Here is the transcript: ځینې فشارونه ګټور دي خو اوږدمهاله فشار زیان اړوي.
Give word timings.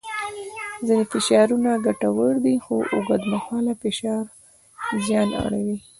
ځینې 0.85 1.03
فشارونه 1.11 1.71
ګټور 1.85 2.33
دي 2.45 2.55
خو 2.63 2.75
اوږدمهاله 2.93 3.73
فشار 3.81 4.23
زیان 5.05 5.29
اړوي. 5.43 5.77